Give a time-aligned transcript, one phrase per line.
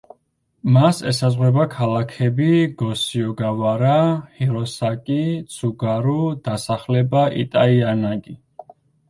[0.75, 2.47] მას ესაზღვრება ქალაქები
[2.79, 3.91] გოსიოგავარა,
[4.39, 5.19] ჰიროსაკი,
[5.59, 6.17] ცუგარუ,
[6.49, 8.37] დასახლება იტაიანაგი.